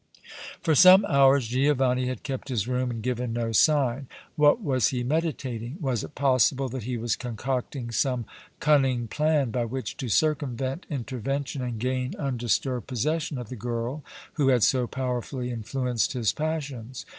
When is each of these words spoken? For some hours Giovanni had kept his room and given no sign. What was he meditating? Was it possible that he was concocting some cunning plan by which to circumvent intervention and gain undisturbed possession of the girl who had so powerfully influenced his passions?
For 0.63 0.73
some 0.73 1.05
hours 1.05 1.47
Giovanni 1.49 2.07
had 2.07 2.23
kept 2.23 2.49
his 2.49 2.67
room 2.67 2.89
and 2.89 3.03
given 3.03 3.33
no 3.33 3.51
sign. 3.51 4.07
What 4.35 4.59
was 4.59 4.87
he 4.87 5.03
meditating? 5.03 5.77
Was 5.79 6.03
it 6.03 6.15
possible 6.15 6.67
that 6.69 6.85
he 6.85 6.97
was 6.97 7.15
concocting 7.15 7.91
some 7.91 8.25
cunning 8.59 9.07
plan 9.07 9.51
by 9.51 9.65
which 9.65 9.97
to 9.97 10.09
circumvent 10.09 10.87
intervention 10.89 11.61
and 11.61 11.77
gain 11.79 12.15
undisturbed 12.17 12.87
possession 12.87 13.37
of 13.37 13.49
the 13.49 13.55
girl 13.55 14.03
who 14.33 14.47
had 14.47 14.63
so 14.63 14.87
powerfully 14.87 15.51
influenced 15.51 16.13
his 16.13 16.33
passions? 16.33 17.05